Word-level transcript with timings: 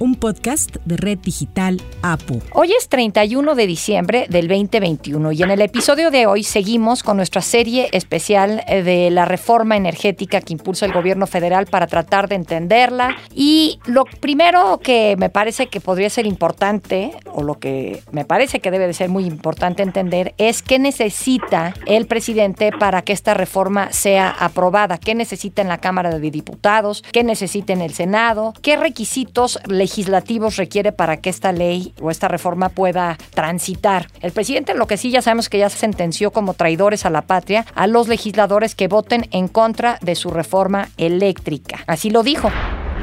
un 0.00 0.14
podcast 0.14 0.76
de 0.86 0.96
Red 0.96 1.18
Digital 1.18 1.80
APU. 2.00 2.40
Hoy 2.54 2.72
es 2.72 2.88
31 2.88 3.54
de 3.54 3.66
diciembre 3.66 4.26
del 4.30 4.48
2021 4.48 5.32
y 5.32 5.42
en 5.42 5.50
el 5.50 5.60
episodio 5.60 6.10
de 6.10 6.26
hoy 6.26 6.42
seguimos 6.42 7.02
con 7.02 7.18
nuestra 7.18 7.42
serie 7.42 7.90
especial 7.92 8.64
eh, 8.66 8.82
de 8.82 9.10
la 9.10 9.26
reforma 9.26 9.76
energética 9.76 10.40
que 10.40 10.54
impulsa 10.54 10.86
el 10.86 10.92
gobierno 10.92 11.26
federal 11.26 11.66
para 11.66 11.86
tratar 11.86 12.28
de 12.28 12.36
entenderla. 12.36 13.14
Y 13.34 13.78
lo 13.84 14.06
primero 14.06 14.80
que 14.82 15.16
me 15.18 15.28
parece 15.28 15.66
que 15.66 15.80
podría 15.80 16.08
ser 16.08 16.24
importante, 16.24 17.12
o 17.26 17.42
lo 17.42 17.58
que 17.58 18.02
me 18.10 18.24
parece 18.24 18.60
que 18.60 18.70
debe 18.70 18.86
de 18.86 18.94
ser 18.94 19.10
muy 19.10 19.26
importante 19.26 19.82
entender, 19.82 20.34
es 20.38 20.62
qué 20.62 20.78
necesita 20.78 21.74
el 21.84 22.06
presidente 22.06 22.72
para 22.72 23.02
que 23.02 23.12
esta 23.12 23.34
reforma 23.34 23.92
sea 23.92 24.30
aprobada, 24.30 24.96
qué 24.96 25.14
necesita 25.14 25.60
en 25.60 25.68
la 25.68 25.78
Cámara 25.78 26.08
de 26.08 26.30
Diputados, 26.30 27.04
qué 27.12 27.22
necesita 27.22 27.74
en 27.74 27.82
el 27.82 27.92
Senado, 27.92 28.54
qué 28.62 28.76
requisitos 28.76 29.58
legislativos 29.66 29.89
legislativos 29.90 30.56
requiere 30.56 30.92
para 30.92 31.16
que 31.16 31.30
esta 31.30 31.50
ley 31.50 31.92
o 32.00 32.10
esta 32.12 32.28
reforma 32.28 32.68
pueda 32.68 33.18
transitar. 33.34 34.06
El 34.20 34.30
presidente 34.30 34.74
lo 34.74 34.86
que 34.86 34.96
sí 34.96 35.10
ya 35.10 35.20
sabemos 35.20 35.48
que 35.48 35.58
ya 35.58 35.68
sentenció 35.68 36.30
como 36.30 36.54
traidores 36.54 37.04
a 37.06 37.10
la 37.10 37.22
patria 37.22 37.66
a 37.74 37.88
los 37.88 38.06
legisladores 38.06 38.76
que 38.76 38.86
voten 38.86 39.26
en 39.32 39.48
contra 39.48 39.98
de 40.00 40.14
su 40.14 40.30
reforma 40.30 40.88
eléctrica. 40.96 41.80
Así 41.88 42.10
lo 42.10 42.22
dijo. 42.22 42.50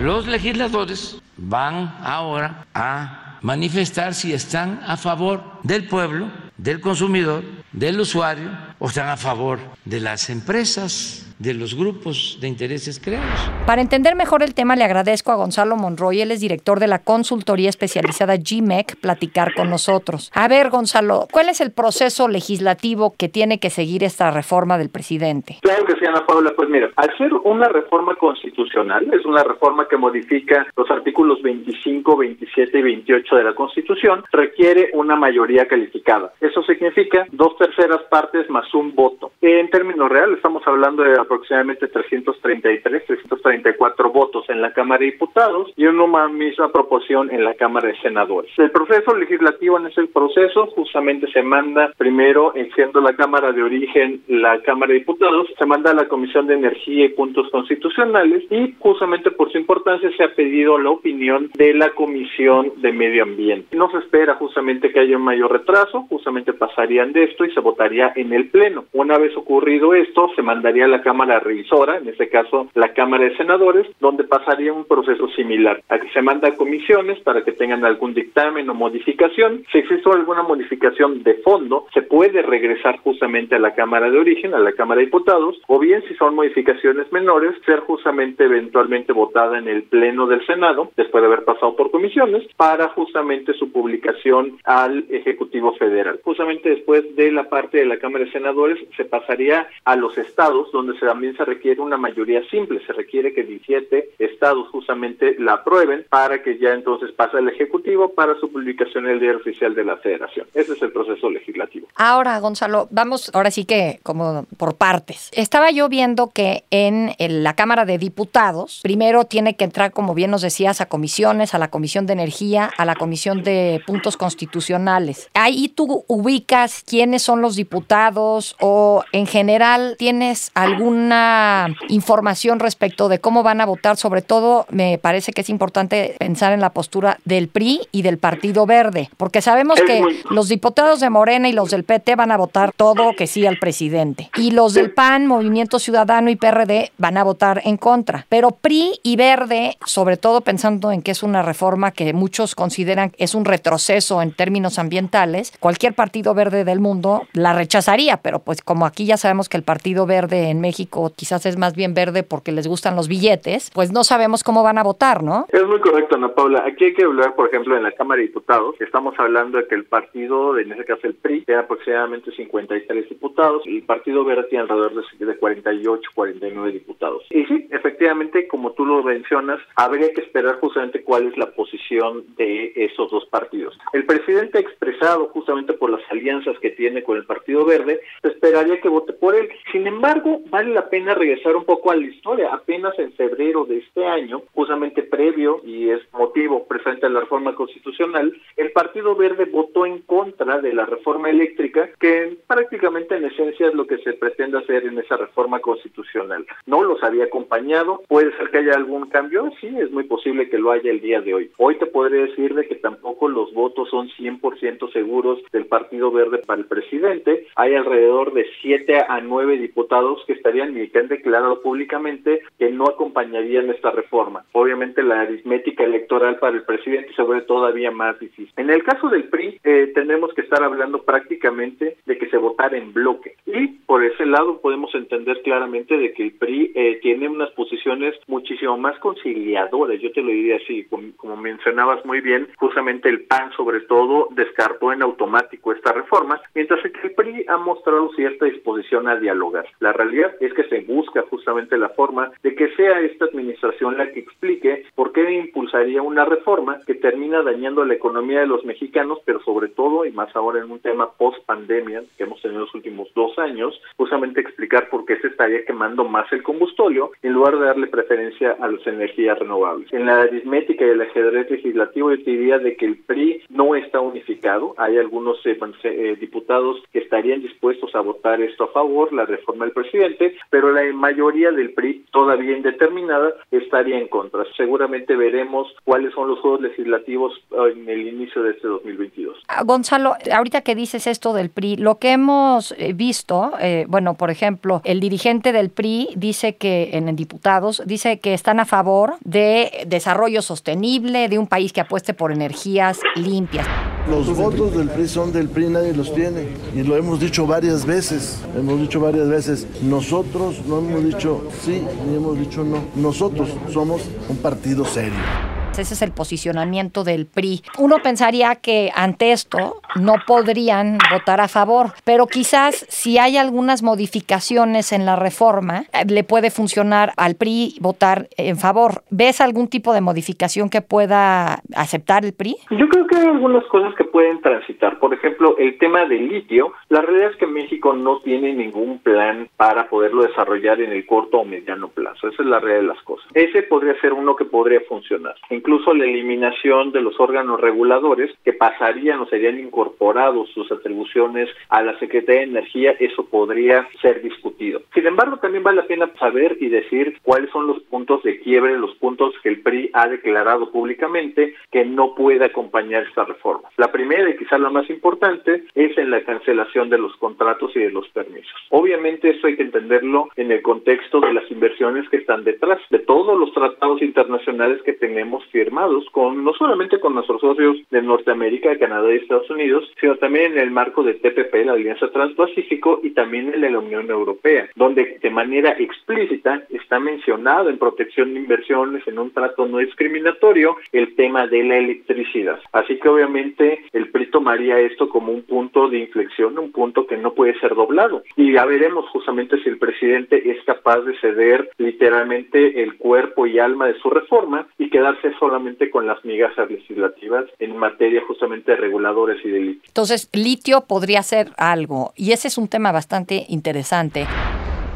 Los 0.01 0.27
legisladores 0.27 1.17
van 1.35 1.93
ahora 2.01 2.65
a 2.73 3.39
manifestar 3.41 4.13
si 4.13 4.31
están 4.31 4.79
a 4.87 4.95
favor 4.95 5.43
del 5.63 5.87
pueblo, 5.87 6.31
del 6.57 6.79
consumidor, 6.79 7.43
del 7.73 7.99
usuario 7.99 8.49
o 8.79 8.87
están 8.87 9.09
a 9.09 9.17
favor 9.17 9.59
de 9.83 9.99
las 9.99 10.29
empresas 10.29 11.26
de 11.39 11.53
los 11.53 11.75
grupos 11.75 12.37
de 12.41 12.47
intereses 12.47 12.99
creados. 12.99 13.51
Para 13.65 13.81
entender 13.81 14.15
mejor 14.15 14.43
el 14.43 14.53
tema, 14.53 14.75
le 14.75 14.83
agradezco 14.83 15.31
a 15.31 15.35
Gonzalo 15.35 15.75
Monroy, 15.75 16.21
él 16.21 16.31
es 16.31 16.41
director 16.41 16.79
de 16.79 16.87
la 16.87 16.99
consultoría 16.99 17.69
especializada 17.69 18.35
GMEC, 18.37 18.99
platicar 18.99 19.53
con 19.53 19.69
nosotros. 19.69 20.31
A 20.33 20.47
ver, 20.47 20.69
Gonzalo, 20.69 21.27
¿cuál 21.31 21.49
es 21.49 21.61
el 21.61 21.71
proceso 21.71 22.27
legislativo 22.27 23.13
que 23.17 23.29
tiene 23.29 23.59
que 23.59 23.69
seguir 23.69 24.03
esta 24.03 24.31
reforma 24.31 24.77
del 24.77 24.89
presidente? 24.89 25.57
Claro 25.61 25.85
que 25.85 25.93
sí, 25.93 26.05
Ana 26.05 26.25
Paula. 26.25 26.53
Pues 26.55 26.69
mira, 26.69 26.89
al 26.95 27.15
ser 27.17 27.33
una 27.33 27.67
reforma 27.67 28.15
constitucional, 28.15 29.13
es 29.13 29.25
una 29.25 29.43
reforma 29.43 29.87
que 29.87 29.97
modifica 29.97 30.65
los 30.75 30.89
artículos 30.89 31.41
25, 31.41 32.17
27 32.17 32.79
y 32.79 32.81
28 32.81 33.35
de 33.35 33.43
la 33.43 33.53
Constitución, 33.53 34.23
requiere 34.31 34.89
una 34.93 35.15
mayoría 35.15 35.67
calificada. 35.67 36.33
Eso 36.41 36.63
significa 36.63 37.25
dos 37.31 37.57
terceras 37.57 38.01
partes 38.09 38.49
más 38.49 38.73
un 38.73 38.95
voto. 38.95 39.31
En 39.41 39.69
términos 39.69 40.09
reales, 40.09 40.37
estamos 40.37 40.63
hablando 40.65 41.03
de 41.03 41.17
aproximadamente 41.27 41.87
333, 41.87 43.05
334 43.05 44.09
votos 44.11 44.49
en 44.49 44.61
la 44.61 44.73
Cámara 44.73 44.99
de 44.99 45.11
Diputados 45.11 45.71
y 45.75 45.85
una 45.85 46.27
misma 46.29 46.71
proporción 46.71 47.29
en 47.31 47.43
la 47.43 47.53
Cámara 47.53 47.89
de 47.89 47.97
Senadores. 47.99 48.51
El 48.57 48.71
proceso 48.71 49.15
legislativo 49.15 49.77
en 49.77 49.87
ese 49.87 50.07
proceso 50.07 50.67
justamente 50.67 51.29
se 51.31 51.41
manda 51.41 51.91
primero, 51.97 52.53
siendo 52.75 53.01
la 53.01 53.13
Cámara 53.13 53.51
de 53.51 53.61
origen 53.61 54.21
la 54.27 54.61
Cámara 54.61 54.93
de 54.93 54.99
Diputados, 54.99 55.47
se 55.57 55.65
manda 55.65 55.91
a 55.91 55.95
la 55.95 56.07
Comisión 56.07 56.47
de 56.47 56.55
Energía 56.55 57.05
y 57.05 57.09
Puntos 57.09 57.49
Constitucionales 57.51 58.43
y 58.49 58.73
justamente 58.79 59.31
por 59.31 59.51
su 59.51 59.57
importancia 59.57 60.09
se 60.15 60.23
ha 60.23 60.33
pedido 60.33 60.77
la 60.77 60.91
opinión 60.91 61.49
de 61.55 61.73
la 61.73 61.89
Comisión 61.89 62.71
de 62.77 62.91
Medio 62.93 63.23
Ambiente. 63.23 63.75
No 63.75 63.89
se 63.91 63.97
espera 63.97 64.35
justamente 64.35 64.91
que 64.91 64.99
haya 64.99 65.17
un 65.17 65.23
mayor 65.23 65.51
retraso, 65.51 66.03
justamente 66.09 66.53
pasarían 66.53 67.11
de 67.11 67.25
esto 67.25 67.45
y 67.45 67.51
se 67.51 67.59
votaría 67.59 68.13
en 68.15 68.33
el 68.33 68.49
Pleno. 68.49 68.85
Una 68.93 69.17
vez 69.17 69.35
ocurrido 69.35 69.93
esto, 69.93 70.29
se 70.35 70.41
mandaría 70.41 70.85
a 70.85 70.89
la 70.89 71.01
Cámara 71.01 71.16
Cámara 71.17 71.39
Revisora, 71.39 71.97
en 71.97 72.07
este 72.09 72.29
caso 72.29 72.67
la 72.75 72.93
Cámara 72.93 73.23
de 73.23 73.35
Senadores, 73.37 73.87
donde 73.99 74.23
pasaría 74.23 74.71
un 74.71 74.85
proceso 74.85 75.27
similar. 75.29 75.81
Aquí 75.89 76.07
se 76.13 76.21
manda 76.21 76.47
a 76.47 76.55
comisiones 76.55 77.19
para 77.21 77.43
que 77.43 77.53
tengan 77.53 77.83
algún 77.83 78.13
dictamen 78.13 78.69
o 78.69 78.75
modificación. 78.75 79.63
Si 79.71 79.79
existe 79.79 80.07
alguna 80.11 80.43
modificación 80.43 81.23
de 81.23 81.33
fondo, 81.35 81.87
se 81.91 82.03
puede 82.03 82.43
regresar 82.43 82.99
justamente 82.99 83.55
a 83.55 83.59
la 83.59 83.73
Cámara 83.73 84.11
de 84.11 84.19
Origen, 84.19 84.53
a 84.53 84.59
la 84.59 84.73
Cámara 84.73 84.99
de 84.99 85.05
Diputados, 85.05 85.59
o 85.65 85.79
bien 85.79 86.03
si 86.07 86.13
son 86.13 86.35
modificaciones 86.35 87.11
menores, 87.11 87.55
ser 87.65 87.79
justamente 87.79 88.43
eventualmente 88.43 89.11
votada 89.11 89.57
en 89.57 89.67
el 89.67 89.83
Pleno 89.83 90.27
del 90.27 90.45
Senado, 90.45 90.91
después 90.95 91.23
de 91.23 91.29
haber 91.29 91.45
pasado 91.45 91.75
por 91.75 91.89
comisiones, 91.89 92.43
para 92.57 92.89
justamente 92.89 93.53
su 93.53 93.71
publicación 93.71 94.59
al 94.65 95.05
Ejecutivo 95.09 95.73
Federal. 95.77 96.19
Justamente 96.23 96.69
después 96.69 97.15
de 97.15 97.31
la 97.31 97.49
parte 97.49 97.79
de 97.79 97.85
la 97.85 97.97
Cámara 97.97 98.25
de 98.25 98.31
Senadores, 98.31 98.77
se 98.95 99.05
pasaría 99.05 99.67
a 99.83 99.95
los 99.95 100.15
estados, 100.19 100.71
donde 100.71 100.95
se 100.99 101.06
también 101.07 101.37
se 101.37 101.45
requiere 101.45 101.79
una 101.79 101.95
mayoría 101.95 102.41
simple, 102.49 102.85
se 102.85 102.91
requiere 102.91 103.33
que 103.33 103.43
17 103.43 104.09
estados 104.19 104.67
justamente 104.73 105.37
la 105.39 105.53
aprueben 105.53 106.05
para 106.09 106.43
que 106.43 106.59
ya 106.59 106.73
entonces 106.73 107.13
pase 107.13 107.37
al 107.37 107.47
Ejecutivo 107.47 108.13
para 108.13 108.37
su 108.41 108.51
publicación 108.51 109.05
en 109.05 109.13
el 109.13 109.19
Diario 109.21 109.39
Oficial 109.39 109.73
de 109.73 109.85
la 109.85 109.95
Federación. 109.95 110.47
Ese 110.53 110.73
es 110.73 110.81
el 110.81 110.91
proceso 110.91 111.29
legislativo. 111.29 111.87
Ahora, 111.95 112.37
Gonzalo, 112.41 112.89
vamos 112.91 113.31
ahora 113.33 113.51
sí 113.51 113.63
que 113.63 114.01
como 114.03 114.45
por 114.57 114.75
partes. 114.75 115.31
Estaba 115.31 115.71
yo 115.71 115.87
viendo 115.87 116.31
que 116.31 116.65
en 116.71 117.13
la 117.17 117.55
Cámara 117.55 117.85
de 117.85 117.97
Diputados, 117.97 118.81
primero 118.83 119.23
tiene 119.23 119.55
que 119.55 119.63
entrar, 119.63 119.93
como 119.93 120.13
bien 120.13 120.29
nos 120.29 120.41
decías, 120.41 120.81
a 120.81 120.87
comisiones, 120.87 121.53
a 121.53 121.57
la 121.57 121.69
Comisión 121.69 122.05
de 122.05 122.11
Energía, 122.11 122.69
a 122.77 122.83
la 122.83 122.95
Comisión 122.95 123.43
de 123.43 123.81
Puntos 123.87 124.17
Constitucionales. 124.17 125.29
Ahí 125.33 125.69
tú 125.69 126.03
ubicas 126.07 126.83
quiénes 126.85 127.21
son 127.21 127.41
los 127.41 127.55
diputados 127.55 128.57
o 128.59 129.05
en 129.13 129.25
general 129.25 129.95
tienes 129.97 130.51
algún 130.53 130.96
una 130.97 131.67
información 131.89 132.59
respecto 132.59 133.09
de 133.09 133.19
cómo 133.19 133.43
van 133.43 133.61
a 133.61 133.65
votar, 133.65 133.97
sobre 133.97 134.21
todo 134.21 134.65
me 134.69 134.97
parece 134.97 135.31
que 135.31 135.41
es 135.41 135.49
importante 135.49 136.15
pensar 136.19 136.53
en 136.53 136.61
la 136.61 136.71
postura 136.71 137.19
del 137.25 137.47
PRI 137.47 137.81
y 137.91 138.01
del 138.01 138.17
Partido 138.17 138.65
Verde, 138.65 139.09
porque 139.17 139.41
sabemos 139.41 139.79
que 139.81 140.03
los 140.29 140.49
diputados 140.49 140.99
de 140.99 141.09
Morena 141.09 141.49
y 141.49 141.53
los 141.53 141.69
del 141.69 141.83
PT 141.83 142.15
van 142.15 142.31
a 142.31 142.37
votar 142.37 142.71
todo 142.73 143.13
que 143.15 143.27
sí 143.27 143.45
al 143.45 143.59
presidente, 143.59 144.29
y 144.35 144.51
los 144.51 144.73
del 144.73 144.91
PAN, 144.91 145.27
Movimiento 145.27 145.79
Ciudadano 145.79 146.29
y 146.29 146.35
PRD 146.35 146.91
van 146.97 147.17
a 147.17 147.23
votar 147.23 147.61
en 147.65 147.77
contra, 147.77 148.25
pero 148.29 148.51
PRI 148.51 148.99
y 149.03 149.15
Verde, 149.15 149.77
sobre 149.85 150.17
todo 150.17 150.41
pensando 150.41 150.91
en 150.91 151.01
que 151.01 151.11
es 151.11 151.23
una 151.23 151.41
reforma 151.41 151.91
que 151.91 152.13
muchos 152.13 152.55
consideran 152.55 153.13
es 153.17 153.35
un 153.35 153.45
retroceso 153.45 154.21
en 154.21 154.33
términos 154.33 154.79
ambientales, 154.79 155.53
cualquier 155.59 155.93
partido 155.93 156.33
verde 156.33 156.63
del 156.63 156.79
mundo 156.79 157.27
la 157.33 157.53
rechazaría, 157.53 158.17
pero 158.17 158.39
pues 158.39 158.61
como 158.61 158.85
aquí 158.85 159.05
ya 159.05 159.17
sabemos 159.17 159.49
que 159.49 159.57
el 159.57 159.63
Partido 159.63 160.05
Verde 160.05 160.49
en 160.49 160.61
México 160.61 160.86
quizás 161.15 161.45
es 161.45 161.57
más 161.57 161.75
bien 161.75 161.93
verde 161.93 162.23
porque 162.23 162.51
les 162.51 162.67
gustan 162.67 162.95
los 162.95 163.07
billetes, 163.07 163.71
pues 163.73 163.91
no 163.91 164.03
sabemos 164.03 164.43
cómo 164.43 164.63
van 164.63 164.77
a 164.77 164.83
votar, 164.83 165.23
¿no? 165.23 165.45
Es 165.49 165.65
muy 165.65 165.79
correcto, 165.79 166.15
Ana 166.15 166.33
Paula. 166.33 166.63
Aquí 166.65 166.85
hay 166.85 166.93
que 166.93 167.03
hablar, 167.03 167.35
por 167.35 167.47
ejemplo, 167.47 167.75
en 167.75 167.83
la 167.83 167.91
Cámara 167.91 168.19
de 168.19 168.27
Diputados, 168.27 168.75
estamos 168.79 169.13
hablando 169.17 169.57
de 169.57 169.67
que 169.67 169.75
el 169.75 169.85
partido, 169.85 170.57
en 170.57 170.71
ese 170.71 170.85
caso 170.85 171.01
el 171.03 171.15
PRI, 171.15 171.41
tiene 171.41 171.61
aproximadamente 171.61 172.31
53 172.31 173.09
diputados 173.09 173.63
y 173.65 173.77
el 173.77 173.83
Partido 173.83 174.23
Verde 174.23 174.45
tiene 174.49 174.63
alrededor 174.63 174.93
de 175.19 175.37
48, 175.37 176.11
49 176.13 176.71
diputados. 176.71 177.23
Y 177.29 177.45
sí, 177.45 177.67
efectivamente, 177.71 178.47
como 178.47 178.71
tú 178.71 178.85
lo 178.85 179.03
mencionas, 179.03 179.59
habría 179.75 180.11
que 180.13 180.21
esperar 180.21 180.59
justamente 180.59 181.03
cuál 181.03 181.27
es 181.27 181.37
la 181.37 181.51
posición 181.51 182.25
de 182.37 182.73
esos 182.75 183.11
dos 183.11 183.25
partidos. 183.25 183.77
El 183.93 184.05
presidente 184.05 184.59
expresado 184.59 185.27
justamente 185.29 185.73
por 185.73 185.89
las 185.89 186.01
alianzas 186.09 186.57
que 186.59 186.71
tiene 186.71 187.03
con 187.03 187.17
el 187.17 187.25
Partido 187.25 187.65
Verde, 187.65 188.01
esperaría 188.23 188.79
que 188.81 188.89
vote 188.89 189.13
por 189.13 189.35
él. 189.35 189.49
Sin 189.71 189.87
embargo, 189.87 190.41
vale 190.49 190.66
la 190.73 190.89
pena 190.89 191.13
regresar 191.13 191.55
un 191.55 191.65
poco 191.65 191.91
a 191.91 191.95
la 191.95 192.05
historia. 192.05 192.53
Apenas 192.53 192.97
en 192.99 193.13
febrero 193.13 193.65
de 193.65 193.77
este 193.79 194.05
año, 194.05 194.43
justamente 194.53 195.03
previo 195.03 195.61
y 195.63 195.89
es 195.89 196.01
motivo 196.13 196.65
presente 196.67 197.05
a 197.05 197.09
la 197.09 197.21
reforma 197.21 197.55
constitucional, 197.55 198.33
el 198.55 198.71
Partido 198.71 199.15
Verde 199.15 199.45
votó 199.45 199.85
en 199.85 199.99
contra 199.99 200.59
de 200.59 200.73
la 200.73 200.85
reforma 200.85 201.29
eléctrica, 201.29 201.89
que 201.99 202.37
prácticamente 202.47 203.15
en 203.15 203.25
esencia 203.25 203.67
es 203.67 203.73
lo 203.73 203.87
que 203.87 203.97
se 203.99 204.13
pretende 204.13 204.57
hacer 204.59 204.85
en 204.85 204.97
esa 204.99 205.17
reforma 205.17 205.59
constitucional. 205.59 206.45
No 206.65 206.83
los 206.83 207.03
había 207.03 207.25
acompañado, 207.25 208.01
puede 208.07 208.35
ser 208.37 208.49
que 208.49 208.59
haya 208.59 208.73
algún 208.73 209.09
cambio, 209.09 209.51
sí, 209.59 209.67
es 209.77 209.91
muy 209.91 210.03
posible 210.03 210.49
que 210.49 210.57
lo 210.57 210.71
haya 210.71 210.91
el 210.91 211.01
día 211.01 211.21
de 211.21 211.33
hoy. 211.33 211.51
Hoy 211.57 211.75
te 211.77 211.85
podré 211.85 212.27
decir 212.27 212.53
de 212.55 212.67
que 212.67 212.75
tampoco 212.75 213.27
los 213.27 213.53
votos 213.53 213.89
son 213.89 214.09
100% 214.09 214.91
seguros 214.91 215.39
del 215.51 215.65
Partido 215.65 216.11
Verde 216.11 216.39
para 216.39 216.61
el 216.61 216.67
presidente. 216.67 217.47
Hay 217.55 217.75
alrededor 217.75 218.33
de 218.33 218.45
7 218.61 219.05
a 219.07 219.21
9 219.21 219.57
diputados 219.57 220.23
que 220.25 220.33
estarían 220.33 220.56
y 220.57 220.89
que 220.89 220.99
han 220.99 221.07
declarado 221.07 221.61
públicamente 221.61 222.41
que 222.57 222.69
no 222.71 222.85
acompañarían 222.85 223.69
esta 223.69 223.91
reforma. 223.91 224.45
Obviamente 224.53 225.03
la 225.03 225.21
aritmética 225.21 225.83
electoral 225.83 226.37
para 226.39 226.55
el 226.55 226.63
presidente 226.63 227.13
se 227.15 227.21
vuelve 227.21 227.45
todavía 227.45 227.91
más 227.91 228.19
difícil. 228.19 228.51
En 228.57 228.69
el 228.69 228.83
caso 228.83 229.09
del 229.09 229.25
PRI, 229.25 229.59
eh, 229.63 229.91
tenemos 229.93 230.33
que 230.33 230.41
estar 230.41 230.63
hablando 230.63 231.03
prácticamente 231.03 231.97
de 232.05 232.17
que 232.17 232.29
se 232.29 232.37
votara 232.37 232.77
en 232.77 232.93
bloque. 232.93 233.35
Y 233.45 233.67
por 233.85 234.03
ese 234.03 234.25
lado 234.25 234.59
podemos 234.59 234.93
entender 234.95 235.41
claramente 235.43 235.97
de 235.97 236.13
que 236.13 236.23
el 236.23 236.31
PRI 236.33 236.71
eh, 236.75 236.99
tiene 237.01 237.29
unas 237.29 237.51
posiciones 237.51 238.15
muchísimo 238.27 238.77
más 238.77 238.97
conciliadoras, 238.99 239.99
yo 240.01 240.11
te 240.11 240.21
lo 240.21 240.29
diría 240.29 240.57
así, 240.57 240.85
como, 240.85 241.15
como 241.15 241.37
mencionabas 241.37 242.05
muy 242.05 242.21
bien, 242.21 242.47
justamente 242.57 243.09
el 243.09 243.21
PAN 243.21 243.51
sobre 243.55 243.81
todo 243.81 244.27
descartó 244.31 244.91
en 244.91 245.01
automático 245.01 245.71
esta 245.71 245.93
reforma, 245.93 246.41
mientras 246.53 246.81
que 246.81 247.07
el 247.07 247.13
PRI 247.13 247.45
ha 247.47 247.57
mostrado 247.57 248.09
cierta 248.13 248.45
disposición 248.45 249.07
a 249.07 249.15
dialogar. 249.17 249.65
La 249.79 249.93
realidad 249.93 250.35
es 250.39 250.46
que 250.53 250.63
se 250.65 250.81
busca 250.81 251.23
justamente 251.29 251.77
la 251.77 251.89
forma 251.89 252.31
de 252.43 252.55
que 252.55 252.69
sea 252.75 252.99
esta 253.01 253.25
administración 253.25 253.97
la 253.97 254.11
que 254.11 254.19
explique 254.19 254.85
por 254.95 255.11
qué 255.11 255.31
impulsaría 255.31 256.01
una 256.01 256.25
reforma 256.25 256.79
que 256.85 256.95
termina 256.95 257.41
dañando 257.41 257.85
la 257.85 257.93
economía 257.93 258.41
de 258.41 258.47
los 258.47 258.63
mexicanos, 258.65 259.19
pero 259.25 259.41
sobre 259.43 259.69
todo, 259.69 260.05
y 260.05 260.11
más 260.11 260.35
ahora 260.35 260.59
en 260.59 260.71
un 260.71 260.79
tema 260.79 261.11
post 261.11 261.43
pandemia 261.45 262.03
que 262.17 262.23
hemos 262.23 262.41
tenido 262.41 262.61
los 262.61 262.75
últimos 262.75 263.09
dos 263.15 263.37
años, 263.39 263.79
justamente 263.95 264.41
explicar 264.41 264.89
por 264.89 265.05
qué 265.05 265.17
se 265.19 265.29
estaría 265.47 265.65
quemando 265.65 266.03
más 266.03 266.31
el 266.33 266.43
combustorio 266.43 267.11
en 267.23 267.33
lugar 267.33 267.57
de 267.57 267.65
darle 267.65 267.87
preferencia 267.87 268.57
a 268.59 268.67
las 268.67 268.85
energías 268.85 269.39
renovables. 269.39 269.91
En 269.93 270.05
la 270.05 270.21
aritmética 270.21 270.85
y 270.85 270.89
el 270.89 271.01
ajedrez 271.01 271.49
legislativo 271.49 272.11
yo 272.11 272.23
diría 272.25 272.59
de 272.59 272.75
que 272.75 272.85
el 272.85 272.97
PRI 272.97 273.43
no 273.49 273.75
está 273.75 273.99
unificado, 274.01 274.73
hay 274.77 274.97
algunos 274.97 275.37
eh, 275.45 275.57
eh, 275.83 276.17
diputados 276.19 276.83
que 276.91 276.99
estarían 276.99 277.41
dispuestos 277.41 277.95
a 277.95 278.01
votar 278.01 278.41
esto 278.41 278.65
a 278.65 278.71
favor, 278.73 279.13
la 279.13 279.25
reforma 279.25 279.65
del 279.65 279.73
presidente, 279.73 280.35
pero 280.49 280.71
la 280.71 280.83
mayoría 280.93 281.51
del 281.51 281.73
PRI 281.73 282.05
todavía 282.11 282.57
indeterminada 282.57 283.33
estaría 283.51 283.97
en 283.97 284.07
contra. 284.07 284.43
Seguramente 284.57 285.15
veremos 285.15 285.73
cuáles 285.85 286.13
son 286.13 286.27
los 286.27 286.39
juegos 286.39 286.61
legislativos 286.61 287.33
en 287.73 287.87
el 287.87 288.07
inicio 288.07 288.43
de 288.43 288.51
este 288.51 288.67
2022. 288.67 289.43
Ah, 289.47 289.63
Gonzalo, 289.63 290.15
ahorita 290.31 290.61
que 290.61 290.75
dices 290.75 291.07
esto 291.07 291.33
del 291.33 291.49
PRI, 291.49 291.77
lo 291.77 291.99
que 291.99 292.11
hemos 292.11 292.73
eh, 292.77 292.93
visto, 292.93 293.51
bueno, 293.87 294.15
por 294.15 294.29
ejemplo, 294.29 294.81
el 294.83 294.99
dirigente 294.99 295.36
del 295.41 295.69
PRI 295.69 296.09
dice 296.15 296.55
que 296.55 296.91
en 296.93 297.15
diputados 297.15 297.81
dice 297.85 298.19
que 298.19 298.33
están 298.33 298.59
a 298.59 298.65
favor 298.65 299.15
de 299.23 299.85
desarrollo 299.87 300.41
sostenible, 300.41 301.29
de 301.29 301.39
un 301.39 301.47
país 301.47 301.73
que 301.73 301.81
apueste 301.81 302.13
por 302.13 302.31
energías 302.31 302.99
limpias. 303.15 303.67
Los 304.09 304.35
votos 304.35 304.75
del 304.75 304.89
PRI 304.89 305.07
son 305.07 305.33
del 305.33 305.49
PRI, 305.49 305.67
nadie 305.67 305.93
los 305.93 306.13
tiene. 306.13 306.47
Y 306.75 306.83
lo 306.83 306.95
hemos 306.95 307.19
dicho 307.19 307.45
varias 307.45 307.85
veces. 307.85 308.41
Hemos 308.55 308.79
dicho 308.79 308.99
varias 308.99 309.27
veces. 309.27 309.67
Nosotros 309.81 310.65
no 310.65 310.79
hemos 310.79 311.03
dicho 311.03 311.47
sí 311.61 311.83
ni 312.07 312.15
hemos 312.15 312.39
dicho 312.39 312.63
no. 312.63 312.83
Nosotros 312.95 313.49
somos 313.71 314.01
un 314.29 314.37
partido 314.37 314.85
serio. 314.85 315.56
Ese 315.77 315.93
es 315.93 316.01
el 316.01 316.11
posicionamiento 316.11 317.03
del 317.03 317.25
PRI. 317.25 317.61
Uno 317.77 317.97
pensaría 318.01 318.55
que 318.55 318.91
ante 318.95 319.31
esto 319.31 319.81
no 319.99 320.15
podrían 320.25 320.97
votar 321.11 321.41
a 321.41 321.47
favor, 321.47 321.87
pero 322.03 322.25
quizás 322.25 322.85
si 322.89 323.17
hay 323.17 323.37
algunas 323.37 323.83
modificaciones 323.83 324.91
en 324.91 325.05
la 325.05 325.15
reforma, 325.15 325.83
eh, 325.93 326.05
le 326.07 326.23
puede 326.23 326.49
funcionar 326.49 327.11
al 327.17 327.35
PRI 327.35 327.75
votar 327.79 328.27
en 328.37 328.57
favor. 328.57 329.03
¿Ves 329.09 329.41
algún 329.41 329.67
tipo 329.67 329.93
de 329.93 330.01
modificación 330.01 330.69
que 330.69 330.81
pueda 330.81 331.61
aceptar 331.75 332.25
el 332.25 332.33
PRI? 332.33 332.55
Yo 332.71 332.89
creo 332.89 333.05
que 333.07 333.17
hay 333.17 333.27
algunas 333.27 333.65
cosas 333.65 333.93
que 333.95 334.03
pueden 334.03 334.41
transitar. 334.41 334.99
Por 334.99 335.13
ejemplo, 335.13 335.57
el 335.57 335.77
tema 335.77 336.05
del 336.05 336.27
litio. 336.27 336.73
La 336.89 337.01
realidad 337.01 337.31
es 337.31 337.37
que 337.37 337.47
México 337.47 337.93
no 337.93 338.19
tiene 338.21 338.53
ningún 338.53 338.99
plan 338.99 339.49
para 339.57 339.89
poderlo 339.89 340.23
desarrollar 340.23 340.81
en 340.81 340.91
el 340.91 341.05
corto 341.05 341.39
o 341.39 341.45
mediano 341.45 341.89
plazo. 341.89 342.27
Esa 342.27 342.41
es 342.41 342.49
la 342.49 342.59
realidad 342.59 342.81
de 342.81 342.95
las 342.95 343.03
cosas. 343.03 343.27
Ese 343.33 343.63
podría 343.63 343.99
ser 344.01 344.13
uno 344.13 344.35
que 344.35 344.45
podría 344.45 344.81
funcionar 344.87 345.35
incluso 345.67 345.93
la 345.93 346.05
eliminación 346.05 346.93
de 346.93 347.01
los 347.01 347.19
órganos 347.19 347.59
reguladores 347.59 348.31
que 348.45 348.53
pasarían 348.53 349.19
o 349.19 349.25
serían 349.25 349.59
incorporados 349.59 350.49
sus 350.53 350.71
atribuciones 350.71 351.49
a 351.67 351.81
la 351.81 351.99
Secretaría 351.99 352.39
de 352.39 352.47
Energía, 352.47 352.95
eso 352.97 353.25
podría 353.25 353.85
ser 354.01 354.21
discutido. 354.21 354.79
Sin 354.93 355.05
embargo, 355.05 355.39
también 355.39 355.65
vale 355.65 355.81
la 355.81 355.87
pena 355.87 356.09
saber 356.17 356.55
y 356.61 356.69
decir 356.69 357.17
cuáles 357.21 357.49
son 357.51 357.67
los 357.67 357.83
puntos 357.83 358.23
de 358.23 358.39
quiebre, 358.39 358.79
los 358.79 358.95
puntos 358.95 359.33
que 359.43 359.49
el 359.49 359.59
PRI 359.61 359.89
ha 359.91 360.07
declarado 360.07 360.71
públicamente 360.71 361.53
que 361.69 361.83
no 361.83 362.15
puede 362.15 362.45
acompañar 362.45 363.03
esta 363.03 363.25
reforma. 363.25 363.67
La 363.75 363.91
primera 363.91 364.29
y 364.29 364.37
quizás 364.37 364.61
la 364.61 364.69
más 364.69 364.89
importante 364.89 365.65
es 365.75 365.97
en 365.97 366.11
la 366.11 366.23
cancelación 366.23 366.89
de 366.89 366.97
los 366.97 367.13
contratos 367.17 367.75
y 367.75 367.79
de 367.79 367.91
los 367.91 368.07
permisos. 368.09 368.55
Obviamente 368.69 369.31
esto 369.31 369.47
hay 369.47 369.57
que 369.57 369.63
entenderlo 369.63 370.29
en 370.37 370.49
el 370.49 370.61
contexto 370.61 371.19
de 371.19 371.33
las 371.33 371.51
inversiones 371.51 372.07
que 372.07 372.17
están 372.17 372.45
detrás 372.45 372.79
de 372.89 372.99
todos 372.99 373.37
los 373.37 373.51
tratados 373.51 374.01
internacionales 374.01 374.81
que 374.83 374.93
tenemos 374.93 375.43
firmados 375.57 376.05
con 376.11 376.43
no 376.43 376.53
solamente 376.53 376.99
con 376.99 377.15
nuestros 377.15 377.41
socios 377.41 377.77
de 377.89 378.03
Norteamérica, 378.03 378.77
Canadá 378.77 379.11
y 379.11 379.15
Estados 379.17 379.49
Unidos, 379.49 379.91
sino 379.99 380.15
también 380.17 380.51
en 380.51 380.59
el 380.59 380.69
marco 380.69 381.01
de 381.01 381.15
TPP, 381.15 381.65
la 381.65 381.71
Alianza 381.71 382.11
Transpacífico, 382.11 382.99
y 383.01 383.09
también 383.09 383.51
en 383.51 383.61
la 383.61 383.79
Unión 383.79 384.07
Europea, 384.07 384.69
donde 384.75 385.17
de 385.19 385.29
manera 385.31 385.71
explícita 385.79 386.61
está 386.69 386.99
mencionado 386.99 387.71
en 387.71 387.79
protección 387.79 388.35
de 388.35 388.41
inversiones, 388.41 389.07
en 389.07 389.17
un 389.17 389.31
trato 389.31 389.65
no 389.65 389.79
discriminatorio, 389.79 390.75
el 390.91 391.15
tema 391.15 391.47
de 391.47 391.63
la 391.63 391.77
electricidad. 391.77 392.59
Así 392.71 392.99
que 392.99 393.09
obviamente 393.09 393.83
el 393.93 394.06
tomaría 394.47 394.79
esto 394.79 395.09
como 395.09 395.33
un 395.33 395.43
punto 395.43 395.89
de 395.89 395.99
inflexión, 395.99 396.57
un 396.57 396.71
punto 396.71 397.05
que 397.05 397.17
no 397.17 397.33
puede 397.33 397.59
ser 397.59 397.75
doblado. 397.75 398.23
Y 398.37 398.53
ya 398.53 398.63
veremos 398.63 399.05
justamente 399.09 399.61
si 399.61 399.67
el 399.67 399.77
presidente 399.77 400.41
es 400.49 400.63
capaz 400.63 401.01
de 401.01 401.19
ceder 401.19 401.69
literalmente 401.77 402.81
el 402.81 402.95
cuerpo 402.95 403.45
y 403.45 403.59
alma 403.59 403.87
de 403.87 403.99
su 403.99 404.09
reforma 404.09 404.65
y 404.77 404.89
quedarse 404.89 405.33
solamente 405.37 405.89
con 405.89 406.07
las 406.07 406.23
migajas 406.23 406.71
legislativas 406.71 407.43
en 407.59 407.75
materia 407.75 408.21
justamente 408.25 408.71
de 408.71 408.77
reguladores 408.77 409.43
y 409.43 409.49
de 409.49 409.59
litio. 409.59 409.81
Entonces, 409.85 410.29
litio 410.31 410.85
podría 410.87 411.23
ser 411.23 411.49
algo, 411.57 412.13
y 412.15 412.31
ese 412.31 412.47
es 412.47 412.57
un 412.57 412.69
tema 412.69 412.93
bastante 412.93 413.45
interesante. 413.49 414.27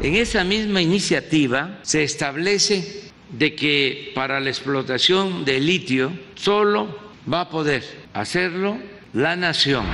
En 0.00 0.14
esa 0.14 0.44
misma 0.44 0.80
iniciativa 0.80 1.78
se 1.82 2.04
establece 2.04 3.10
de 3.30 3.54
que 3.54 4.12
para 4.14 4.40
la 4.40 4.48
explotación 4.48 5.44
de 5.44 5.60
litio 5.60 6.10
solo 6.36 6.88
va 7.30 7.42
a 7.42 7.48
poder 7.50 7.82
hacerlo 8.14 8.78
la 9.12 9.36
nación. 9.36 9.84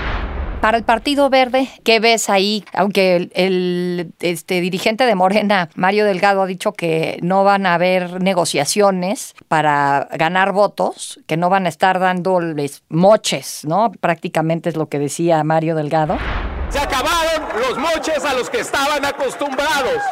Para 0.60 0.76
el 0.76 0.82
Partido 0.82 1.30
Verde, 1.30 1.68
¿qué 1.84 2.00
ves 2.00 2.28
ahí? 2.28 2.64
Aunque 2.72 3.30
el, 3.32 4.12
este, 4.18 4.60
dirigente 4.60 5.06
de 5.06 5.14
Morena, 5.14 5.70
Mario 5.76 6.04
Delgado, 6.04 6.42
ha 6.42 6.46
dicho 6.46 6.72
que 6.72 7.18
no 7.22 7.44
van 7.44 7.64
a 7.64 7.74
haber 7.74 8.20
negociaciones 8.20 9.34
para 9.46 10.08
ganar 10.12 10.52
votos, 10.52 11.20
que 11.28 11.36
no 11.36 11.48
van 11.48 11.66
a 11.66 11.68
estar 11.68 12.00
dándoles 12.00 12.82
moches, 12.88 13.64
¿no? 13.64 13.92
Prácticamente 14.00 14.68
es 14.68 14.76
lo 14.76 14.88
que 14.88 14.98
decía 14.98 15.44
Mario 15.44 15.76
Delgado. 15.76 16.18
Se 16.70 16.80
acabaron 16.80 17.48
los 17.60 17.78
moches 17.78 18.24
a 18.24 18.34
los 18.34 18.50
que 18.50 18.58
estaban 18.58 19.04
acostumbrados. 19.04 20.02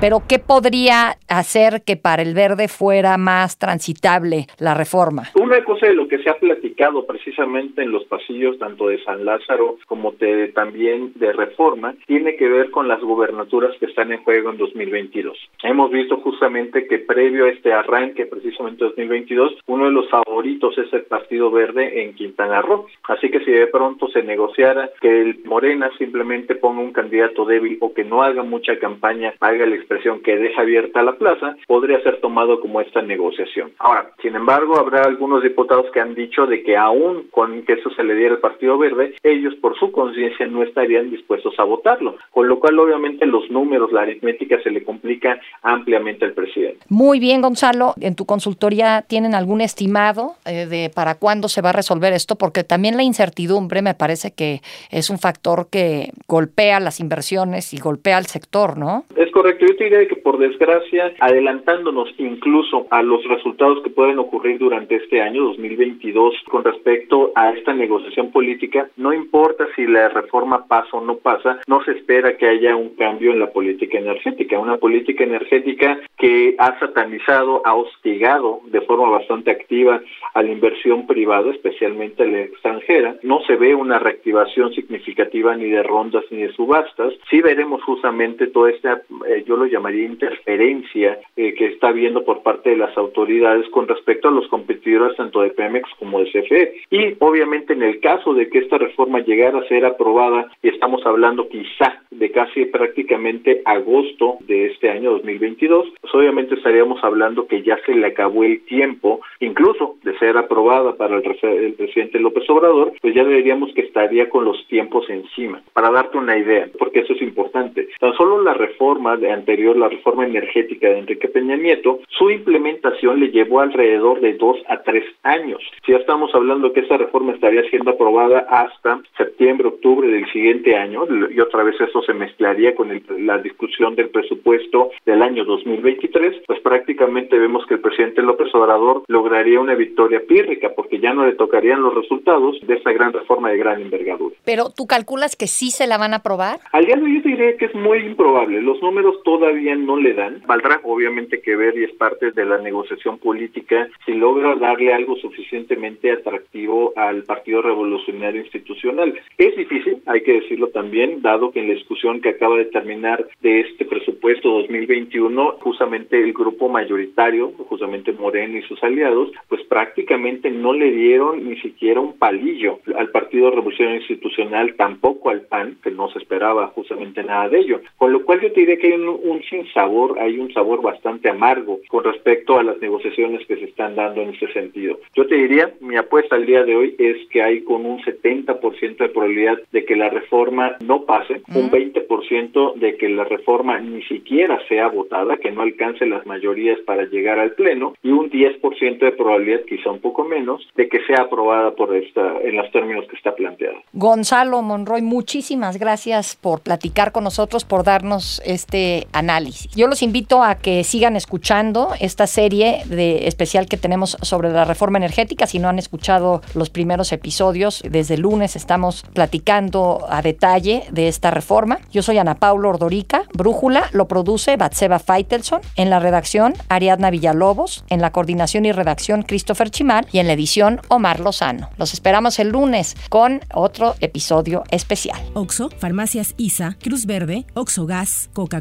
Pero 0.00 0.22
¿qué 0.28 0.38
podría 0.38 1.16
hacer 1.28 1.82
que 1.84 1.96
para 1.96 2.22
el 2.22 2.32
verde 2.32 2.68
fuera 2.68 3.18
más 3.18 3.58
transitable 3.58 4.46
la 4.60 4.74
reforma? 4.74 5.24
Una 5.34 5.64
cosa 5.64 5.86
de 5.88 5.94
lo 5.94 6.06
que 6.06 6.18
se 6.22 6.30
ha 6.30 6.38
platicado 6.38 7.04
precisamente 7.04 7.82
en 7.82 7.90
los 7.90 8.04
pasillos 8.04 8.56
tanto 8.60 8.86
de 8.86 9.02
San 9.02 9.24
Lázaro 9.24 9.78
como 9.86 10.12
de, 10.12 10.52
también 10.54 11.14
de 11.16 11.32
reforma 11.32 11.96
tiene 12.06 12.36
que 12.36 12.48
ver 12.48 12.70
con 12.70 12.86
las 12.86 13.00
gubernaturas 13.00 13.76
que 13.80 13.86
están 13.86 14.12
en 14.12 14.22
juego 14.22 14.50
en 14.50 14.58
2022. 14.58 15.36
Hemos 15.64 15.90
visto 15.90 16.18
justamente 16.18 16.86
que 16.86 16.98
previo 17.00 17.46
a 17.46 17.50
este 17.50 17.72
arranque 17.72 18.24
precisamente 18.26 18.84
2022, 18.84 19.54
uno 19.66 19.86
de 19.86 19.90
los 19.90 20.08
favoritos 20.08 20.78
es 20.78 20.92
el 20.92 21.02
Partido 21.02 21.50
Verde 21.50 22.04
en 22.04 22.14
Quintana 22.14 22.62
Roo. 22.62 22.86
Así 23.08 23.30
que 23.30 23.40
si 23.40 23.50
de 23.50 23.66
pronto 23.66 24.06
se 24.10 24.22
negociara 24.22 24.90
que 25.00 25.22
el 25.22 25.40
Morena 25.44 25.90
simplemente 25.98 26.54
ponga 26.54 26.82
un 26.82 26.92
candidato 26.92 27.44
débil 27.44 27.78
o 27.80 27.92
que 27.92 28.04
no 28.04 28.22
haga 28.22 28.44
mucha 28.44 28.78
campaña, 28.78 29.34
haga 29.40 29.64
el 29.64 29.72
expresión 29.88 30.20
que 30.20 30.36
deja 30.36 30.60
abierta 30.60 31.02
la 31.02 31.16
plaza, 31.16 31.56
podría 31.66 32.00
ser 32.02 32.20
tomado 32.20 32.60
como 32.60 32.80
esta 32.80 33.00
negociación. 33.00 33.72
Ahora, 33.78 34.10
sin 34.20 34.36
embargo, 34.36 34.78
habrá 34.78 35.02
algunos 35.02 35.42
diputados 35.42 35.86
que 35.92 36.00
han 36.00 36.14
dicho 36.14 36.46
de 36.46 36.62
que 36.62 36.76
aún 36.76 37.28
con 37.30 37.62
que 37.62 37.72
eso 37.74 37.90
se 37.90 38.04
le 38.04 38.14
diera 38.14 38.34
al 38.34 38.40
Partido 38.40 38.76
Verde, 38.76 39.14
ellos 39.22 39.54
por 39.62 39.78
su 39.78 39.90
conciencia 39.90 40.46
no 40.46 40.62
estarían 40.62 41.10
dispuestos 41.10 41.54
a 41.58 41.64
votarlo, 41.64 42.16
con 42.30 42.48
lo 42.48 42.60
cual 42.60 42.78
obviamente 42.78 43.24
los 43.24 43.50
números, 43.50 43.90
la 43.92 44.02
aritmética 44.02 44.60
se 44.62 44.70
le 44.70 44.84
complica 44.84 45.40
ampliamente 45.62 46.26
al 46.26 46.32
presidente. 46.32 46.80
Muy 46.88 47.18
bien, 47.18 47.40
Gonzalo, 47.40 47.94
en 48.00 48.14
tu 48.14 48.26
consultoría 48.26 49.04
tienen 49.06 49.34
algún 49.34 49.60
estimado 49.60 50.34
eh, 50.44 50.66
de 50.66 50.90
para 50.94 51.14
cuándo 51.14 51.48
se 51.48 51.62
va 51.62 51.70
a 51.70 51.72
resolver 51.72 52.12
esto, 52.12 52.36
porque 52.36 52.64
también 52.64 52.96
la 52.96 53.02
incertidumbre 53.02 53.82
me 53.82 53.94
parece 53.94 54.32
que 54.32 54.60
es 54.90 55.08
un 55.08 55.18
factor 55.18 55.68
que 55.70 56.10
golpea 56.26 56.80
las 56.80 57.00
inversiones 57.00 57.72
y 57.72 57.78
golpea 57.78 58.18
al 58.18 58.26
sector, 58.26 58.76
¿no? 58.76 59.04
Es 59.16 59.27
correcto, 59.38 59.66
yo 59.66 59.76
te 59.76 59.84
diría 59.84 60.08
que 60.08 60.16
por 60.16 60.36
desgracia, 60.36 61.14
adelantándonos 61.20 62.12
incluso 62.18 62.88
a 62.90 63.02
los 63.02 63.22
resultados 63.28 63.84
que 63.84 63.90
pueden 63.90 64.18
ocurrir 64.18 64.58
durante 64.58 64.96
este 64.96 65.22
año 65.22 65.44
2022 65.44 66.34
con 66.50 66.64
respecto 66.64 67.30
a 67.36 67.50
esta 67.50 67.72
negociación 67.72 68.32
política, 68.32 68.90
no 68.96 69.12
importa 69.12 69.64
si 69.76 69.86
la 69.86 70.08
reforma 70.08 70.66
pasa 70.66 70.88
o 70.96 71.00
no 71.00 71.18
pasa, 71.18 71.60
no 71.68 71.84
se 71.84 71.92
espera 71.92 72.36
que 72.36 72.48
haya 72.48 72.74
un 72.74 72.96
cambio 72.96 73.30
en 73.30 73.38
la 73.38 73.52
política 73.52 73.98
energética, 73.98 74.58
una 74.58 74.78
política 74.78 75.22
energética 75.22 76.00
que 76.16 76.56
ha 76.58 76.76
satanizado, 76.80 77.62
ha 77.64 77.76
hostigado 77.76 78.62
de 78.66 78.80
forma 78.80 79.08
bastante 79.08 79.52
activa 79.52 80.00
a 80.34 80.42
la 80.42 80.50
inversión 80.50 81.06
privada, 81.06 81.50
especialmente 81.52 82.26
la 82.26 82.40
extranjera. 82.40 83.16
No 83.22 83.40
se 83.46 83.54
ve 83.54 83.76
una 83.76 84.00
reactivación 84.00 84.74
significativa 84.74 85.54
ni 85.54 85.70
de 85.70 85.84
rondas 85.84 86.24
ni 86.30 86.38
de 86.38 86.52
subastas. 86.54 87.14
Sí 87.30 87.40
veremos 87.40 87.84
justamente 87.84 88.48
toda 88.48 88.70
esta 88.70 89.02
eh, 89.28 89.44
yo 89.46 89.56
lo 89.56 89.66
llamaría 89.66 90.04
interferencia 90.04 91.18
eh, 91.36 91.54
que 91.54 91.66
está 91.66 91.88
habiendo 91.88 92.24
por 92.24 92.42
parte 92.42 92.70
de 92.70 92.76
las 92.76 92.96
autoridades 92.96 93.68
con 93.70 93.86
respecto 93.86 94.28
a 94.28 94.32
los 94.32 94.48
competidores 94.48 95.16
tanto 95.16 95.42
de 95.42 95.50
Pemex 95.50 95.88
como 95.98 96.20
de 96.20 96.30
CFE. 96.30 96.74
Y 96.90 97.14
obviamente 97.18 97.74
en 97.74 97.82
el 97.82 98.00
caso 98.00 98.34
de 98.34 98.48
que 98.48 98.58
esta 98.58 98.78
reforma 98.78 99.20
llegara 99.20 99.58
a 99.58 99.68
ser 99.68 99.84
aprobada, 99.84 100.50
y 100.62 100.68
estamos 100.68 101.04
hablando 101.04 101.48
quizá 101.48 102.02
de 102.10 102.30
casi 102.30 102.64
prácticamente 102.66 103.62
agosto 103.64 104.38
de 104.40 104.66
este 104.66 104.90
año 104.90 105.12
2022, 105.12 105.88
pues 106.00 106.14
obviamente 106.14 106.54
estaríamos 106.54 107.02
hablando 107.04 107.46
que 107.46 107.62
ya 107.62 107.78
se 107.84 107.94
le 107.94 108.06
acabó 108.06 108.44
el 108.44 108.64
tiempo, 108.64 109.20
incluso 109.40 109.96
de 110.02 110.16
ser 110.18 110.36
aprobada 110.36 110.96
para 110.96 111.16
el, 111.16 111.38
el 111.42 111.74
presidente 111.74 112.18
López 112.18 112.48
Obrador, 112.48 112.92
pues 113.00 113.14
ya 113.14 113.24
diríamos 113.24 113.72
que 113.74 113.82
estaría 113.82 114.28
con 114.30 114.44
los 114.44 114.66
tiempos 114.68 115.08
encima. 115.10 115.62
Para 115.72 115.90
darte 115.90 116.18
una 116.18 116.36
idea, 116.38 116.68
porque 116.78 117.00
eso 117.00 117.12
es 117.12 117.22
importante, 117.22 117.88
tan 118.00 118.14
solo 118.14 118.42
la 118.42 118.54
reforma 118.54 119.17
anterior, 119.32 119.76
la 119.76 119.88
reforma 119.88 120.24
energética 120.24 120.88
de 120.88 120.98
Enrique 120.98 121.28
Peña 121.28 121.56
Nieto, 121.56 122.00
su 122.08 122.30
implementación 122.30 123.20
le 123.20 123.30
llevó 123.30 123.60
alrededor 123.60 124.20
de 124.20 124.34
dos 124.34 124.56
a 124.68 124.82
tres 124.82 125.04
años. 125.22 125.60
Si 125.84 125.92
ya 125.92 125.98
estamos 125.98 126.34
hablando 126.34 126.72
que 126.72 126.80
esta 126.80 126.96
reforma 126.96 127.32
estaría 127.32 127.68
siendo 127.70 127.90
aprobada 127.90 128.40
hasta 128.48 129.00
septiembre, 129.16 129.68
octubre 129.68 130.08
del 130.08 130.30
siguiente 130.32 130.76
año, 130.76 131.04
y 131.30 131.40
otra 131.40 131.62
vez 131.62 131.80
eso 131.80 132.02
se 132.02 132.14
mezclaría 132.14 132.74
con 132.74 132.88
la 133.18 133.38
discusión 133.38 133.94
del 133.94 134.10
presupuesto 134.10 134.90
del 135.04 135.22
año 135.22 135.44
2023, 135.44 136.42
pues 136.46 136.60
prácticamente 136.60 137.38
vemos 137.38 137.64
que 137.66 137.74
el 137.74 137.80
presidente 137.80 138.22
López 138.22 138.54
Obrador 138.54 139.02
lograría 139.08 139.60
una 139.60 139.74
victoria 139.74 140.20
pírrica, 140.26 140.72
porque 140.74 141.00
ya 141.00 141.12
no 141.12 141.26
le 141.26 141.32
tocarían 141.34 141.82
los 141.82 141.94
resultados 141.94 142.56
de 142.66 142.74
esta 142.74 142.92
gran 142.92 143.12
reforma 143.12 143.50
de 143.50 143.58
gran 143.58 143.80
envergadura. 143.80 144.34
Pero 144.44 144.70
tú 144.70 144.86
calculas 144.86 145.36
que 145.36 145.46
sí 145.46 145.70
se 145.70 145.86
la 145.86 145.98
van 145.98 146.12
a 146.12 146.16
aprobar? 146.16 146.60
Al 146.72 146.84
día 146.84 146.96
de 146.96 147.02
hoy 147.02 147.16
yo 147.16 147.22
diría 147.22 147.56
que 147.56 147.66
es 147.66 147.74
muy 147.74 147.98
improbable. 147.98 148.60
Los 148.60 148.80
números 148.82 149.07
todavía 149.24 149.74
no 149.74 149.96
le 149.96 150.14
dan. 150.14 150.42
Valdrá 150.46 150.80
obviamente 150.84 151.40
que 151.40 151.56
ver 151.56 151.76
y 151.76 151.84
es 151.84 151.92
parte 151.92 152.32
de 152.32 152.44
la 152.44 152.58
negociación 152.58 153.18
política 153.18 153.88
si 154.04 154.14
logra 154.14 154.54
darle 154.56 154.92
algo 154.92 155.16
suficientemente 155.16 156.12
atractivo 156.12 156.92
al 156.96 157.24
Partido 157.24 157.62
Revolucionario 157.62 158.42
Institucional. 158.42 159.14
Es 159.36 159.56
difícil, 159.56 160.02
hay 160.06 160.22
que 160.22 160.40
decirlo 160.40 160.68
también, 160.68 161.22
dado 161.22 161.50
que 161.50 161.60
en 161.60 161.68
la 161.68 161.74
discusión 161.74 162.20
que 162.20 162.30
acaba 162.30 162.56
de 162.56 162.66
terminar 162.66 163.26
de 163.40 163.60
este 163.60 163.84
presupuesto 163.84 164.50
2021, 164.50 165.56
justamente 165.60 166.22
el 166.22 166.32
grupo 166.32 166.68
mayoritario, 166.68 167.52
justamente 167.68 168.12
Moreno 168.12 168.58
y 168.58 168.62
sus 168.62 168.82
aliados, 168.82 169.30
pues 169.48 169.62
prácticamente 169.64 170.50
no 170.50 170.72
le 170.72 170.90
dieron 170.90 171.48
ni 171.48 171.56
siquiera 171.60 172.00
un 172.00 172.18
palillo 172.18 172.80
al 172.96 173.10
Partido 173.10 173.50
Revolucionario 173.50 174.00
Institucional, 174.00 174.74
tampoco 174.76 175.30
al 175.30 175.42
PAN, 175.42 175.78
que 175.82 175.90
no 175.90 176.10
se 176.10 176.18
esperaba 176.18 176.68
justamente 176.68 177.22
nada 177.22 177.48
de 177.48 177.60
ello. 177.60 177.80
Con 177.96 178.12
lo 178.12 178.24
cual 178.24 178.40
yo 178.40 178.52
te 178.52 178.60
diría 178.60 178.78
que 178.78 178.88
hay 178.88 178.97
un, 179.06 179.20
un 179.22 179.42
sinsabor, 179.44 180.18
hay 180.18 180.38
un 180.38 180.52
sabor 180.52 180.82
bastante 180.82 181.28
amargo 181.28 181.80
con 181.88 182.04
respecto 182.04 182.58
a 182.58 182.62
las 182.62 182.80
negociaciones 182.80 183.46
que 183.46 183.56
se 183.56 183.64
están 183.64 183.96
dando 183.96 184.22
en 184.22 184.30
ese 184.30 184.52
sentido. 184.52 184.98
Yo 185.14 185.26
te 185.26 185.36
diría, 185.36 185.72
mi 185.80 185.96
apuesta 185.96 186.36
al 186.36 186.46
día 186.46 186.64
de 186.64 186.76
hoy 186.76 186.94
es 186.98 187.28
que 187.28 187.42
hay 187.42 187.62
con 187.62 187.84
un 187.84 188.00
70% 188.02 188.96
de 188.96 189.08
probabilidad 189.08 189.58
de 189.72 189.84
que 189.84 189.96
la 189.96 190.10
reforma 190.10 190.76
no 190.80 191.04
pase, 191.04 191.42
un 191.54 191.70
20% 191.70 192.74
de 192.74 192.96
que 192.96 193.08
la 193.08 193.24
reforma 193.24 193.78
ni 193.80 194.02
siquiera 194.04 194.58
sea 194.68 194.88
votada, 194.88 195.36
que 195.36 195.50
no 195.50 195.62
alcance 195.62 196.06
las 196.06 196.26
mayorías 196.26 196.78
para 196.86 197.04
llegar 197.04 197.38
al 197.38 197.52
pleno 197.52 197.94
y 198.02 198.10
un 198.10 198.30
10% 198.30 198.98
de 198.98 199.12
probabilidad, 199.12 199.60
quizá 199.68 199.90
un 199.90 200.00
poco 200.00 200.24
menos, 200.24 200.66
de 200.76 200.88
que 200.88 201.04
sea 201.06 201.22
aprobada 201.22 201.72
por 201.72 201.94
esta 201.94 202.40
en 202.42 202.56
los 202.56 202.70
términos 202.72 203.06
que 203.08 203.16
está 203.16 203.34
planteado. 203.34 203.78
Gonzalo 203.92 204.62
Monroy, 204.62 205.02
muchísimas 205.02 205.78
gracias 205.78 206.36
por 206.36 206.60
platicar 206.60 207.12
con 207.12 207.24
nosotros, 207.24 207.64
por 207.64 207.84
darnos 207.84 208.40
este 208.44 208.77
análisis. 209.12 209.70
Yo 209.74 209.86
los 209.86 210.02
invito 210.02 210.42
a 210.42 210.56
que 210.56 210.84
sigan 210.84 211.16
escuchando 211.16 211.92
esta 212.00 212.26
serie 212.26 212.82
de 212.86 213.26
especial 213.28 213.66
que 213.66 213.76
tenemos 213.76 214.16
sobre 214.22 214.50
la 214.50 214.64
reforma 214.64 214.98
energética. 214.98 215.46
Si 215.46 215.58
no 215.58 215.68
han 215.68 215.78
escuchado 215.78 216.42
los 216.54 216.70
primeros 216.70 217.12
episodios, 217.12 217.82
desde 217.88 218.14
el 218.14 218.22
lunes 218.22 218.56
estamos 218.56 219.04
platicando 219.12 220.06
a 220.08 220.22
detalle 220.22 220.84
de 220.90 221.08
esta 221.08 221.30
reforma. 221.30 221.78
Yo 221.92 222.02
soy 222.02 222.18
Ana 222.18 222.34
Paula 222.34 222.68
Ordorica. 222.68 223.22
Brújula 223.34 223.88
lo 223.92 224.08
produce 224.08 224.56
Batseba 224.56 224.98
Feitelson. 224.98 225.60
En 225.76 225.90
la 225.90 226.00
redacción, 226.00 226.54
Ariadna 226.68 227.10
Villalobos. 227.10 227.84
En 227.88 228.00
la 228.00 228.12
coordinación 228.12 228.66
y 228.66 228.72
redacción, 228.72 229.22
Christopher 229.22 229.70
Chimal. 229.70 230.06
Y 230.12 230.18
en 230.18 230.26
la 230.26 230.32
edición, 230.34 230.80
Omar 230.88 231.20
Lozano. 231.20 231.70
Los 231.76 231.92
esperamos 231.92 232.38
el 232.38 232.48
lunes 232.48 232.96
con 233.08 233.40
otro 233.54 233.94
episodio 234.00 234.64
especial. 234.70 235.20
Oxo, 235.34 235.70
Farmacias 235.78 236.34
ISA, 236.36 236.76
Cruz 236.82 237.06
Verde, 237.06 237.46
Oxo 237.54 237.86
Gas, 237.86 238.30